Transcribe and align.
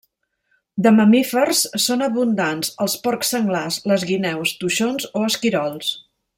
De 0.85 0.91
mamífers 0.99 1.59
són 1.83 2.01
abundants 2.05 2.73
els 2.87 2.97
porcs 3.05 3.31
senglars, 3.35 3.79
les 3.93 4.09
guineus, 4.13 4.57
toixons 4.65 5.09
o 5.21 5.27
esquirols. 5.31 5.97